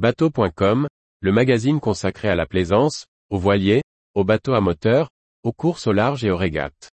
Bateau.com, 0.00 0.88
le 1.20 1.30
magazine 1.30 1.78
consacré 1.78 2.30
à 2.30 2.34
la 2.34 2.46
plaisance, 2.46 3.04
aux 3.28 3.36
voiliers, 3.36 3.82
aux 4.14 4.24
bateaux 4.24 4.54
à 4.54 4.62
moteur, 4.62 5.10
aux 5.42 5.52
courses 5.52 5.86
au 5.86 5.92
large 5.92 6.24
et 6.24 6.30
aux 6.30 6.38
régates. 6.38 6.88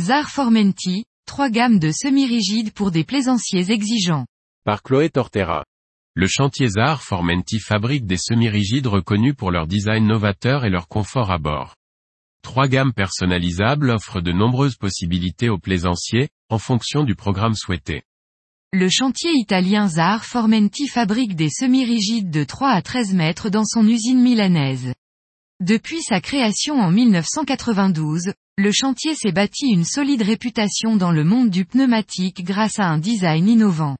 Zar 0.00 0.30
Formenti, 0.30 1.04
trois 1.26 1.48
gammes 1.48 1.78
de 1.78 1.92
semi-rigides 1.92 2.72
pour 2.72 2.90
des 2.90 3.04
plaisanciers 3.04 3.70
exigeants. 3.70 4.26
Par 4.64 4.82
Chloé 4.82 5.10
Tortera. 5.10 5.62
Le 6.16 6.26
chantier 6.26 6.68
Zar 6.68 7.02
Formenti 7.02 7.60
fabrique 7.60 8.04
des 8.04 8.16
semi-rigides 8.16 8.88
reconnus 8.88 9.36
pour 9.36 9.52
leur 9.52 9.68
design 9.68 10.08
novateur 10.08 10.64
et 10.64 10.68
leur 10.68 10.88
confort 10.88 11.30
à 11.30 11.38
bord. 11.38 11.76
Trois 12.42 12.66
gammes 12.66 12.92
personnalisables 12.92 13.90
offrent 13.90 14.20
de 14.20 14.32
nombreuses 14.32 14.74
possibilités 14.74 15.48
aux 15.48 15.58
plaisanciers, 15.58 16.30
en 16.48 16.58
fonction 16.58 17.04
du 17.04 17.14
programme 17.14 17.54
souhaité. 17.54 18.02
Le 18.72 18.88
chantier 18.88 19.30
italien 19.34 19.86
Zar 19.86 20.24
Formenti 20.24 20.88
fabrique 20.88 21.36
des 21.36 21.48
semi-rigides 21.48 22.30
de 22.30 22.42
3 22.42 22.70
à 22.70 22.82
13 22.82 23.14
mètres 23.14 23.48
dans 23.48 23.64
son 23.64 23.86
usine 23.86 24.20
milanaise. 24.20 24.92
Depuis 25.60 26.02
sa 26.02 26.20
création 26.20 26.74
en 26.80 26.90
1992, 26.90 28.32
le 28.58 28.72
chantier 28.72 29.14
s'est 29.14 29.30
bâti 29.30 29.66
une 29.68 29.84
solide 29.84 30.22
réputation 30.22 30.96
dans 30.96 31.12
le 31.12 31.22
monde 31.22 31.50
du 31.50 31.64
pneumatique 31.64 32.42
grâce 32.42 32.80
à 32.80 32.88
un 32.88 32.98
design 32.98 33.48
innovant. 33.48 33.96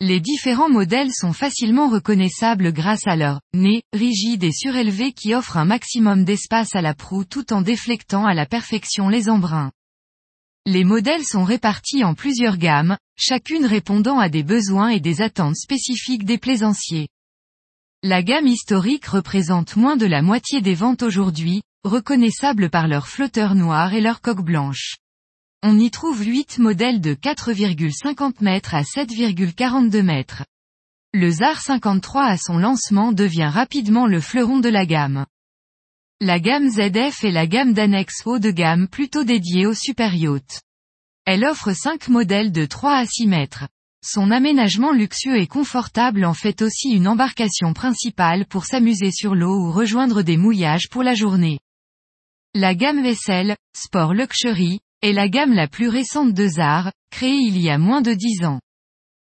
Les 0.00 0.20
différents 0.20 0.68
modèles 0.68 1.10
sont 1.10 1.32
facilement 1.32 1.88
reconnaissables 1.88 2.70
grâce 2.70 3.06
à 3.06 3.16
leur 3.16 3.40
nez 3.54 3.82
rigide 3.94 4.44
et 4.44 4.52
surélevé 4.52 5.12
qui 5.12 5.34
offre 5.34 5.56
un 5.56 5.64
maximum 5.64 6.22
d'espace 6.22 6.74
à 6.74 6.82
la 6.82 6.92
proue 6.92 7.24
tout 7.24 7.50
en 7.54 7.62
déflectant 7.62 8.26
à 8.26 8.34
la 8.34 8.44
perfection 8.44 9.08
les 9.08 9.30
embruns. 9.30 9.72
Les 10.66 10.84
modèles 10.84 11.24
sont 11.24 11.44
répartis 11.44 12.04
en 12.04 12.12
plusieurs 12.12 12.58
gammes, 12.58 12.98
chacune 13.16 13.64
répondant 13.64 14.18
à 14.18 14.28
des 14.28 14.42
besoins 14.42 14.88
et 14.88 15.00
des 15.00 15.22
attentes 15.22 15.56
spécifiques 15.56 16.26
des 16.26 16.36
plaisanciers. 16.36 17.08
La 18.02 18.22
gamme 18.22 18.48
historique 18.48 19.06
représente 19.06 19.76
moins 19.76 19.96
de 19.96 20.06
la 20.06 20.20
moitié 20.20 20.60
des 20.60 20.74
ventes 20.74 21.04
aujourd'hui, 21.04 21.62
reconnaissables 21.84 22.68
par 22.68 22.86
leur 22.86 23.08
flotteur 23.08 23.54
noir 23.54 23.94
et 23.94 24.02
leur 24.02 24.20
coque 24.20 24.44
blanche. 24.44 24.96
On 25.62 25.78
y 25.78 25.90
trouve 25.90 26.22
8 26.22 26.58
modèles 26.58 27.00
de 27.00 27.14
4,50 27.14 28.42
mètres 28.42 28.74
à 28.74 28.82
7,42 28.82 30.02
mètres. 30.02 30.44
Le 31.12 31.30
ZAR 31.30 31.60
53 31.60 32.24
à 32.24 32.36
son 32.36 32.58
lancement 32.58 33.12
devient 33.12 33.50
rapidement 33.52 34.06
le 34.06 34.20
fleuron 34.20 34.58
de 34.58 34.68
la 34.68 34.84
gamme. 34.84 35.26
La 36.20 36.40
gamme 36.40 36.68
ZF 36.68 37.24
est 37.24 37.30
la 37.30 37.46
gamme 37.46 37.72
d'annexe 37.72 38.22
haut 38.26 38.38
de 38.38 38.50
gamme 38.50 38.88
plutôt 38.88 39.24
dédiée 39.24 39.66
aux 39.66 39.74
super 39.74 40.14
yachts. 40.14 40.62
Elle 41.24 41.44
offre 41.44 41.72
5 41.72 42.08
modèles 42.08 42.52
de 42.52 42.66
3 42.66 42.94
à 42.94 43.06
6 43.06 43.26
mètres. 43.26 43.66
Son 44.04 44.30
aménagement 44.30 44.92
luxueux 44.92 45.36
et 45.36 45.46
confortable 45.46 46.24
en 46.24 46.34
fait 46.34 46.62
aussi 46.62 46.90
une 46.90 47.08
embarcation 47.08 47.72
principale 47.72 48.46
pour 48.46 48.64
s'amuser 48.64 49.10
sur 49.10 49.34
l'eau 49.34 49.58
ou 49.58 49.72
rejoindre 49.72 50.22
des 50.22 50.36
mouillages 50.36 50.88
pour 50.88 51.02
la 51.02 51.14
journée. 51.14 51.58
La 52.54 52.74
gamme 52.74 53.02
vaisselle, 53.02 53.56
Sport 53.76 54.14
Luxury, 54.14 54.80
est 55.02 55.12
la 55.12 55.28
gamme 55.28 55.52
la 55.52 55.68
plus 55.68 55.88
récente 55.88 56.32
de 56.32 56.46
Zar, 56.46 56.92
créée 57.10 57.38
il 57.38 57.58
y 57.58 57.70
a 57.70 57.78
moins 57.78 58.02
de 58.02 58.14
10 58.14 58.44
ans. 58.44 58.60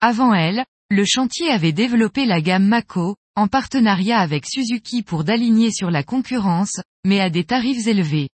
Avant 0.01 0.35
elle, 0.35 0.65
le 0.91 1.05
chantier 1.05 1.51
avait 1.51 1.73
développé 1.73 2.27
la 2.27 2.41
gamme 2.41 2.67
Mako, 2.67 3.17
en 3.37 3.49
partenariat 3.49 4.19
avec 4.19 4.45
Suzuki 4.47 5.03
pour 5.03 5.25
d'aligner 5.25 5.71
sur 5.71 5.91
la 5.91 6.03
concurrence, 6.03 6.81
mais 7.05 7.21
à 7.21 7.31
des 7.31 7.45
tarifs 7.45 7.87
élevés. 7.87 8.29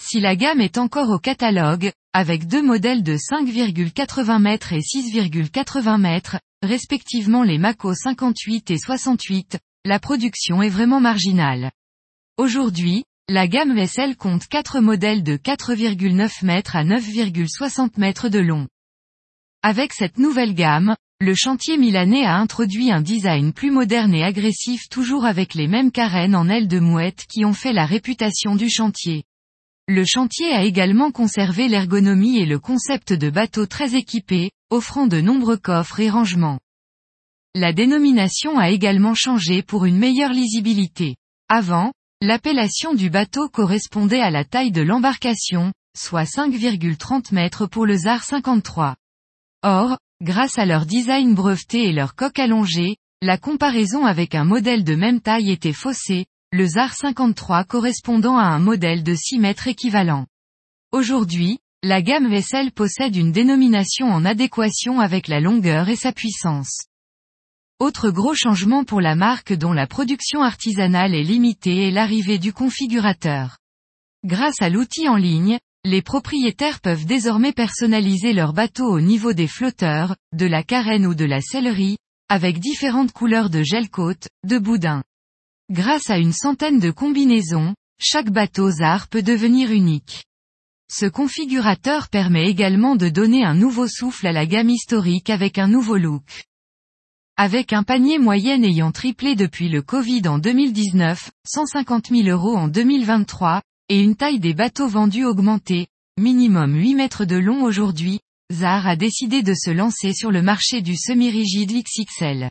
Si 0.00 0.20
la 0.20 0.34
gamme 0.34 0.60
est 0.60 0.78
encore 0.78 1.10
au 1.10 1.18
catalogue, 1.18 1.92
avec 2.12 2.46
deux 2.46 2.62
modèles 2.62 3.02
de 3.02 3.16
5,80 3.16 4.40
mètres 4.40 4.72
et 4.72 4.80
6,80 4.80 6.00
mètres, 6.00 6.38
respectivement 6.62 7.42
les 7.42 7.58
Mako 7.58 7.94
58 7.94 8.70
et 8.70 8.78
68, 8.78 9.58
la 9.84 9.98
production 9.98 10.62
est 10.62 10.68
vraiment 10.68 11.00
marginale. 11.00 11.70
Aujourd'hui, 12.36 13.04
la 13.28 13.46
gamme 13.46 13.74
vaisselle 13.74 14.16
compte 14.16 14.48
4 14.48 14.80
modèles 14.80 15.22
de 15.22 15.36
4,9 15.36 16.44
mètres 16.44 16.74
à 16.74 16.84
9,60 16.84 17.92
mètres 17.98 18.28
de 18.28 18.40
long. 18.40 18.66
Avec 19.62 19.92
cette 19.92 20.18
nouvelle 20.18 20.54
gamme, 20.54 20.96
le 21.20 21.34
chantier 21.34 21.78
milanais 21.78 22.24
a 22.24 22.36
introduit 22.36 22.90
un 22.90 23.00
design 23.00 23.52
plus 23.52 23.70
moderne 23.70 24.12
et 24.12 24.24
agressif 24.24 24.88
toujours 24.90 25.24
avec 25.24 25.54
les 25.54 25.68
mêmes 25.68 25.92
carènes 25.92 26.34
en 26.34 26.48
ailes 26.48 26.66
de 26.66 26.80
mouette 26.80 27.24
qui 27.32 27.44
ont 27.44 27.52
fait 27.52 27.72
la 27.72 27.86
réputation 27.86 28.56
du 28.56 28.68
chantier. 28.68 29.22
Le 29.86 30.04
chantier 30.04 30.52
a 30.52 30.64
également 30.64 31.12
conservé 31.12 31.68
l'ergonomie 31.68 32.38
et 32.38 32.46
le 32.46 32.58
concept 32.58 33.12
de 33.12 33.30
bateau 33.30 33.66
très 33.66 33.94
équipé, 33.94 34.50
offrant 34.70 35.06
de 35.06 35.20
nombreux 35.20 35.58
coffres 35.58 36.00
et 36.00 36.10
rangements. 36.10 36.58
La 37.54 37.72
dénomination 37.72 38.58
a 38.58 38.70
également 38.70 39.14
changé 39.14 39.62
pour 39.62 39.84
une 39.84 39.98
meilleure 39.98 40.32
lisibilité. 40.32 41.14
Avant, 41.48 41.92
L'appellation 42.24 42.94
du 42.94 43.10
bateau 43.10 43.48
correspondait 43.48 44.20
à 44.20 44.30
la 44.30 44.44
taille 44.44 44.70
de 44.70 44.80
l'embarcation, 44.80 45.72
soit 45.98 46.22
5,30 46.22 47.34
mètres 47.34 47.66
pour 47.66 47.84
le 47.84 47.96
ZAR 47.96 48.22
53. 48.22 48.94
Or, 49.64 49.98
grâce 50.22 50.56
à 50.56 50.64
leur 50.64 50.86
design 50.86 51.34
breveté 51.34 51.88
et 51.88 51.92
leur 51.92 52.14
coque 52.14 52.38
allongée, 52.38 52.94
la 53.22 53.38
comparaison 53.38 54.06
avec 54.06 54.36
un 54.36 54.44
modèle 54.44 54.84
de 54.84 54.94
même 54.94 55.20
taille 55.20 55.50
était 55.50 55.72
faussée, 55.72 56.26
le 56.52 56.64
ZAR 56.64 56.94
53 56.94 57.64
correspondant 57.64 58.38
à 58.38 58.44
un 58.44 58.60
modèle 58.60 59.02
de 59.02 59.16
6 59.16 59.40
mètres 59.40 59.66
équivalent. 59.66 60.26
Aujourd'hui, 60.92 61.58
la 61.82 62.02
gamme 62.02 62.30
vaisselle 62.30 62.70
possède 62.70 63.16
une 63.16 63.32
dénomination 63.32 64.06
en 64.06 64.24
adéquation 64.24 65.00
avec 65.00 65.26
la 65.26 65.40
longueur 65.40 65.88
et 65.88 65.96
sa 65.96 66.12
puissance. 66.12 66.86
Autre 67.82 68.10
gros 68.10 68.32
changement 68.32 68.84
pour 68.84 69.00
la 69.00 69.16
marque 69.16 69.52
dont 69.52 69.72
la 69.72 69.88
production 69.88 70.40
artisanale 70.40 71.16
est 71.16 71.24
limitée 71.24 71.88
est 71.88 71.90
l'arrivée 71.90 72.38
du 72.38 72.52
configurateur. 72.52 73.58
Grâce 74.24 74.62
à 74.62 74.68
l'outil 74.68 75.08
en 75.08 75.16
ligne, 75.16 75.58
les 75.82 76.00
propriétaires 76.00 76.78
peuvent 76.78 77.06
désormais 77.06 77.52
personnaliser 77.52 78.34
leur 78.34 78.52
bateau 78.52 78.86
au 78.86 79.00
niveau 79.00 79.32
des 79.32 79.48
flotteurs, 79.48 80.14
de 80.32 80.46
la 80.46 80.62
carène 80.62 81.06
ou 81.06 81.16
de 81.16 81.24
la 81.24 81.40
sellerie, 81.40 81.96
avec 82.28 82.60
différentes 82.60 83.10
couleurs 83.10 83.50
de 83.50 83.64
gel 83.64 83.90
côte, 83.90 84.28
de 84.46 84.58
boudin. 84.58 85.02
Grâce 85.68 86.08
à 86.08 86.18
une 86.18 86.32
centaine 86.32 86.78
de 86.78 86.92
combinaisons, 86.92 87.74
chaque 87.98 88.30
bateau 88.30 88.70
ZAR 88.70 89.08
peut 89.08 89.24
devenir 89.24 89.72
unique. 89.72 90.22
Ce 90.88 91.06
configurateur 91.06 92.10
permet 92.10 92.48
également 92.48 92.94
de 92.94 93.08
donner 93.08 93.44
un 93.44 93.54
nouveau 93.54 93.88
souffle 93.88 94.28
à 94.28 94.32
la 94.32 94.46
gamme 94.46 94.70
historique 94.70 95.30
avec 95.30 95.58
un 95.58 95.66
nouveau 95.66 95.96
look. 95.96 96.44
Avec 97.38 97.72
un 97.72 97.82
panier 97.82 98.18
moyen 98.18 98.62
ayant 98.62 98.92
triplé 98.92 99.34
depuis 99.34 99.70
le 99.70 99.80
Covid 99.80 100.28
en 100.28 100.38
2019, 100.38 101.30
150 101.46 102.08
000 102.10 102.28
euros 102.28 102.54
en 102.54 102.68
2023, 102.68 103.62
et 103.88 104.00
une 104.02 104.16
taille 104.16 104.38
des 104.38 104.52
bateaux 104.52 104.86
vendus 104.86 105.24
augmentée, 105.24 105.86
minimum 106.20 106.76
8 106.76 106.94
mètres 106.94 107.24
de 107.24 107.36
long 107.36 107.62
aujourd'hui, 107.62 108.20
Zar 108.52 108.86
a 108.86 108.96
décidé 108.96 109.42
de 109.42 109.54
se 109.54 109.70
lancer 109.70 110.12
sur 110.12 110.30
le 110.30 110.42
marché 110.42 110.82
du 110.82 110.94
semi-rigide 110.94 111.72
XXL. 111.72 112.50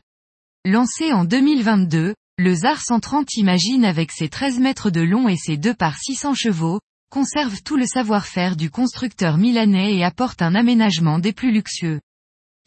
Lancé 0.65 1.13
en 1.13 1.25
2022, 1.25 2.15
le 2.39 2.53
Zar 2.55 2.81
130 2.81 3.35
imagine 3.37 3.85
avec 3.85 4.11
ses 4.11 4.29
13 4.29 4.59
mètres 4.59 4.89
de 4.89 5.01
long 5.01 5.29
et 5.29 5.37
ses 5.37 5.57
2 5.57 5.75
par 5.75 5.95
600 5.99 6.33
chevaux, 6.33 6.79
conserve 7.11 7.61
tout 7.61 7.77
le 7.77 7.85
savoir-faire 7.85 8.55
du 8.55 8.71
constructeur 8.71 9.37
milanais 9.37 9.95
et 9.95 10.03
apporte 10.03 10.41
un 10.41 10.55
aménagement 10.55 11.19
des 11.19 11.33
plus 11.33 11.51
luxueux. 11.51 11.99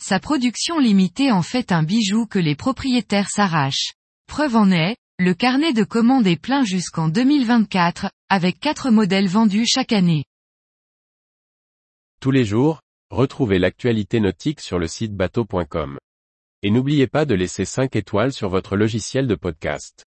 Sa 0.06 0.20
production 0.20 0.78
limitée 0.78 1.32
en 1.32 1.40
fait 1.40 1.72
un 1.72 1.82
bijou 1.82 2.26
que 2.26 2.38
les 2.38 2.54
propriétaires 2.54 3.30
s'arrachent. 3.30 3.94
Preuve 4.26 4.54
en 4.54 4.70
est, 4.70 4.96
le 5.18 5.32
carnet 5.32 5.72
de 5.72 5.82
commandes 5.82 6.26
est 6.26 6.36
plein 6.36 6.62
jusqu'en 6.62 7.08
2024, 7.08 8.10
avec 8.28 8.60
4 8.60 8.90
modèles 8.90 9.28
vendus 9.28 9.64
chaque 9.64 9.92
année. 9.92 10.26
Tous 12.20 12.30
les 12.30 12.44
jours, 12.44 12.82
retrouvez 13.08 13.58
l'actualité 13.58 14.20
nautique 14.20 14.60
sur 14.60 14.78
le 14.78 14.88
site 14.88 15.14
bateau.com. 15.14 15.96
Et 16.62 16.70
n'oubliez 16.70 17.06
pas 17.06 17.24
de 17.24 17.34
laisser 17.34 17.64
5 17.64 17.96
étoiles 17.96 18.34
sur 18.34 18.50
votre 18.50 18.76
logiciel 18.76 19.26
de 19.26 19.36
podcast. 19.36 20.04